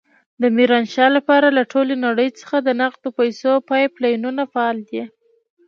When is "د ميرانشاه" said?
0.41-1.09